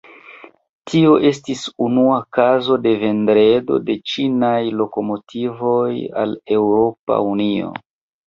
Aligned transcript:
Tio 0.91 1.09
estis 1.29 1.59
unua 1.87 2.15
kazo 2.37 2.77
de 2.85 2.93
vendado 3.03 3.77
de 3.89 3.97
ĉinaj 4.13 4.57
lokomotivoj 4.79 5.93
al 6.23 6.35
Eŭropa 6.57 7.19
Unio. 7.35 7.71